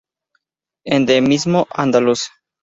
Endemismo 0.95 1.61
andaluz. 1.83 2.25